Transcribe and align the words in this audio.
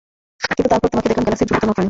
কিন্তু 0.55 0.69
তারপর 0.71 0.89
তোমাকে 0.93 1.07
দেখলাম, 1.09 1.23
গ্যালাক্সির 1.25 1.47
দ্রুততম 1.49 1.65
প্রাণী। 1.69 1.79